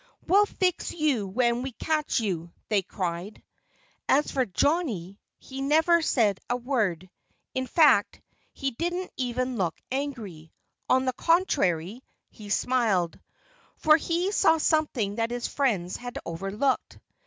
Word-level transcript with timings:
"We'll 0.25 0.47
fix 0.47 0.91
you 0.93 1.27
when 1.27 1.61
we 1.61 1.73
catch 1.73 2.19
you!" 2.19 2.51
they 2.69 2.81
cried. 2.81 3.43
As 4.09 4.31
for 4.31 4.47
Johnnie, 4.47 5.19
he 5.37 5.57
said 5.59 5.69
never 5.69 6.01
a 6.49 6.55
word. 6.57 7.07
In 7.53 7.67
fact 7.67 8.19
he 8.51 8.71
didn't 8.71 9.11
even 9.15 9.57
look 9.57 9.79
angry. 9.91 10.51
On 10.89 11.05
the 11.05 11.13
contrary, 11.13 12.03
he 12.31 12.49
smiled. 12.49 13.19
For 13.77 13.95
he 13.95 14.31
saw 14.31 14.57
something 14.57 15.17
that 15.17 15.29
his 15.29 15.47
friends 15.47 15.97
had 15.97 16.17
overlooked. 16.25 16.97